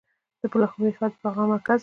[0.41, 1.79] د پلخمري ښار د بغلان مرکز دی